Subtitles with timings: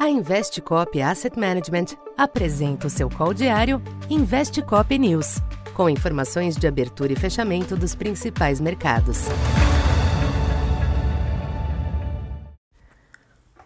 [0.00, 5.42] A Investcop Asset Management apresenta o seu call diário Investcop News,
[5.74, 9.26] com informações de abertura e fechamento dos principais mercados.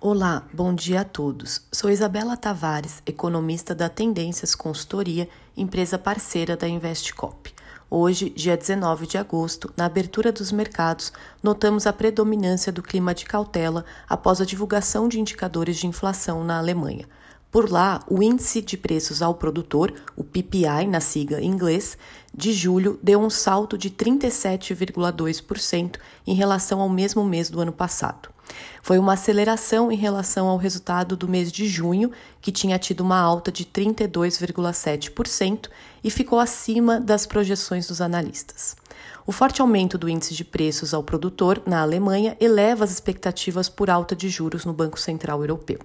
[0.00, 1.68] Olá, bom dia a todos.
[1.70, 7.53] Sou Isabela Tavares, economista da Tendências Consultoria, empresa parceira da Investcop.
[7.90, 11.12] Hoje, dia 19 de agosto, na abertura dos mercados,
[11.42, 16.58] notamos a predominância do clima de cautela após a divulgação de indicadores de inflação na
[16.58, 17.06] Alemanha.
[17.54, 21.96] Por lá, o índice de preços ao produtor, o PPI na sigla em inglês,
[22.34, 25.94] de julho deu um salto de 37,2%
[26.26, 28.33] em relação ao mesmo mês do ano passado.
[28.82, 33.18] Foi uma aceleração em relação ao resultado do mês de junho, que tinha tido uma
[33.18, 35.68] alta de 32,7%
[36.02, 38.76] e ficou acima das projeções dos analistas.
[39.26, 43.88] O forte aumento do índice de preços ao produtor na Alemanha eleva as expectativas por
[43.88, 45.78] alta de juros no Banco Central Europeu.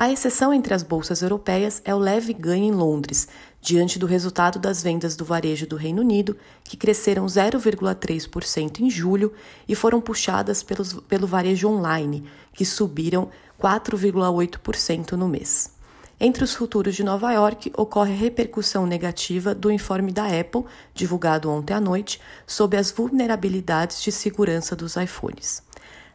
[0.00, 3.26] A exceção entre as bolsas europeias é o leve ganho em Londres,
[3.60, 9.32] diante do resultado das vendas do varejo do Reino Unido, que cresceram 0,3% em julho
[9.66, 13.28] e foram puxadas pelos, pelo varejo online, que subiram
[13.60, 15.72] 4,8% no mês.
[16.20, 21.50] Entre os futuros de Nova York, ocorre a repercussão negativa do informe da Apple, divulgado
[21.50, 25.66] ontem à noite, sobre as vulnerabilidades de segurança dos iPhones.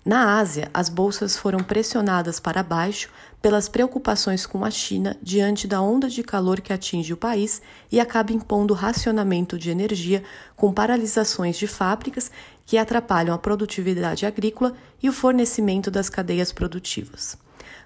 [0.06, 3.10] Na Ásia, as bolsas foram pressionadas para baixo
[3.42, 8.02] pelas preocupações com a China diante da onda de calor que atinge o país e
[8.02, 10.22] acaba impondo racionamento de energia
[10.58, 12.30] com paralisações de fábricas
[12.66, 17.38] que atrapalham a produtividade agrícola e o fornecimento das cadeias produtivas.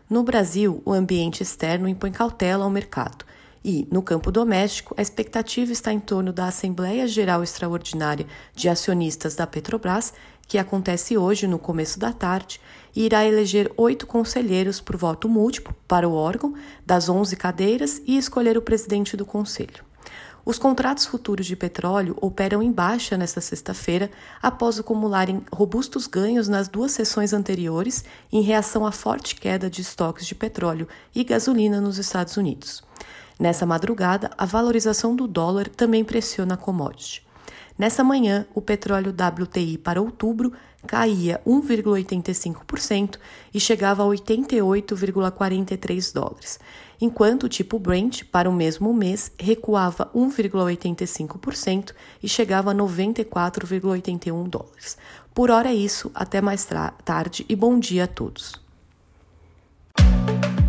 [0.10, 3.27] No Brasil, o ambiente externo impõe cautela ao mercado.
[3.64, 9.36] E, no campo doméstico, a expectativa está em torno da Assembleia Geral Extraordinária de Acionistas
[9.36, 10.14] da Petrobras,
[10.48, 12.60] que acontece hoje no começo da tarde,
[12.96, 16.54] e irá eleger oito conselheiros por voto múltiplo para o órgão,
[16.86, 19.84] das onze cadeiras, e escolher o presidente do conselho.
[20.48, 24.10] Os contratos futuros de petróleo operam em baixa nesta sexta-feira,
[24.42, 30.26] após acumularem robustos ganhos nas duas sessões anteriores, em reação à forte queda de estoques
[30.26, 32.82] de petróleo e gasolina nos Estados Unidos.
[33.38, 37.28] Nessa madrugada, a valorização do dólar também pressiona a commodity.
[37.78, 40.54] Nessa manhã, o petróleo WTI para outubro
[40.88, 43.20] caía 1,85%
[43.54, 46.60] e chegava a 88,43 dólares,
[47.00, 51.92] enquanto o tipo Brent para o mesmo mês recuava 1,85%
[52.24, 54.98] e chegava a 94,81 dólares.
[55.34, 56.68] Por hora é isso, até mais
[57.04, 58.54] tarde e bom dia a todos.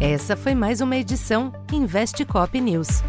[0.00, 3.02] Essa foi mais uma edição Investe Cop News.